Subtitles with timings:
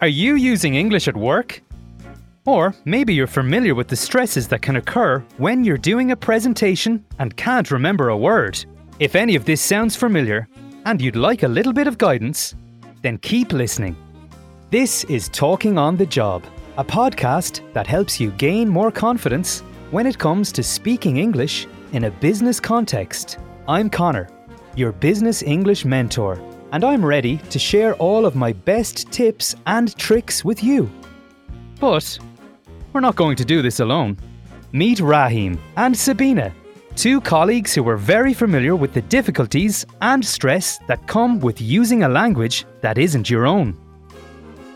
[0.00, 1.60] Are you using English at work?
[2.46, 7.04] Or maybe you're familiar with the stresses that can occur when you're doing a presentation
[7.18, 8.64] and can't remember a word.
[9.00, 10.46] If any of this sounds familiar
[10.84, 12.54] and you'd like a little bit of guidance,
[13.02, 13.96] then keep listening.
[14.70, 16.44] This is Talking on the Job,
[16.76, 22.04] a podcast that helps you gain more confidence when it comes to speaking English in
[22.04, 23.38] a business context.
[23.66, 24.28] I'm Connor,
[24.76, 26.36] your business English mentor,
[26.72, 30.90] and I'm ready to share all of my best tips and tricks with you.
[31.80, 32.18] But
[32.92, 34.18] we're not going to do this alone.
[34.72, 36.52] Meet Rahim and Sabina,
[36.96, 42.02] two colleagues who are very familiar with the difficulties and stress that come with using
[42.02, 43.76] a language that isn't your own.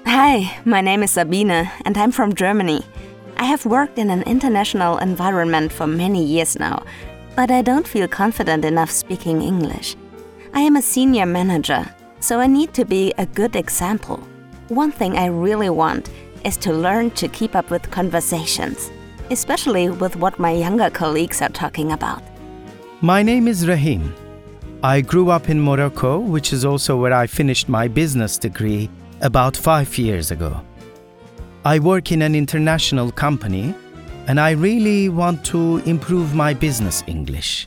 [0.07, 2.83] Hi, my name is Sabina and I'm from Germany.
[3.37, 6.85] I have worked in an international environment for many years now,
[7.35, 9.97] but I don't feel confident enough speaking English.
[10.55, 11.87] I am a senior manager,
[12.21, 14.19] so I need to be a good example.
[14.69, 16.11] One thing I really want
[16.45, 18.91] is to learn to keep up with conversations,
[19.31, 22.23] especially with what my younger colleagues are talking about.
[23.01, 24.15] My name is Rahim.
[24.83, 28.91] I grew up in Morocco, which is also where I finished my business degree
[29.23, 30.61] about five years ago.
[31.65, 33.75] I work in an international company
[34.27, 37.67] and I really want to improve my business English.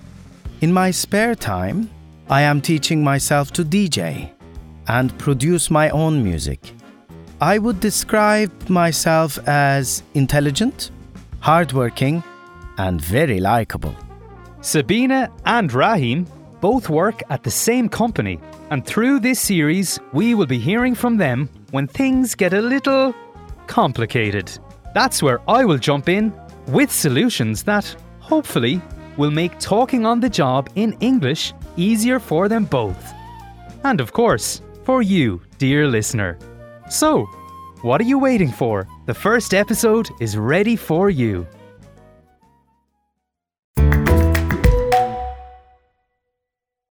[0.61, 1.89] In my spare time,
[2.27, 4.31] I am teaching myself to DJ
[4.87, 6.71] and produce my own music.
[7.39, 10.89] I would describe myself as intelligent,
[11.39, 12.23] hardworking,
[12.79, 13.95] and very likable.
[14.61, 16.25] Sabina and Rahim
[16.61, 18.39] both work at the same company,
[18.71, 23.13] and through this series, we will be hearing from them when things get a little
[23.67, 24.51] complicated.
[24.95, 26.33] That's where I will jump in
[26.69, 28.81] with solutions that, hopefully,
[29.15, 33.13] will make talking on the job in English easier for them both.
[33.83, 36.37] And of course, for you, dear listener.
[36.89, 37.25] So,
[37.81, 38.87] what are you waiting for?
[39.05, 41.47] The first episode is ready for you.